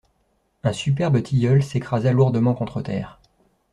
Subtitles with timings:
[0.63, 3.19] Un superbe tilleul s'écrasa lourdement contre terre.